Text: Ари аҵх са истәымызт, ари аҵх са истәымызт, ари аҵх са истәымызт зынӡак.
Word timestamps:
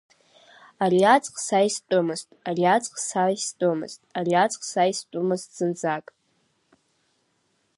Ари 0.83 1.01
аҵх 1.13 1.35
са 1.47 1.59
истәымызт, 1.69 2.29
ари 2.49 2.63
аҵх 2.75 2.93
са 3.09 3.23
истәымызт, 3.35 3.99
ари 4.17 4.33
аҵх 4.43 4.61
са 4.71 4.83
истәымызт 4.91 5.49
зынӡак. 5.57 6.05